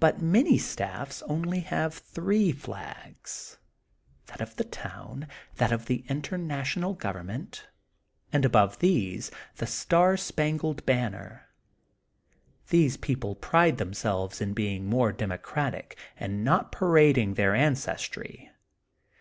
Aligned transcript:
But 0.00 0.20
many 0.20 0.58
staffs 0.58 1.20
have 1.20 1.30
only 1.30 1.60
three 1.88 2.50
flags, 2.50 3.56
that 4.26 4.40
of 4.40 4.56
the 4.56 4.64
town, 4.64 5.28
that 5.58 5.70
of 5.70 5.86
the 5.86 6.04
International 6.08 6.92
Govern 6.94 7.26
ment, 7.26 7.68
and 8.32 8.44
above 8.44 8.80
these, 8.80 9.30
the 9.58 9.66
Star 9.68 10.16
Spangled 10.16 10.84
Banner. 10.84 11.46
These 12.70 12.96
people 12.96 13.36
pride 13.36 13.78
then^selves 13.78 14.40
in 14.42 14.54
being 14.54 14.86
more 14.86 15.12
democratic, 15.12 15.96
and 16.16 16.42
not 16.44 16.72
parading 16.72 17.34
their 17.34 17.54
ancestry. 17.54 18.50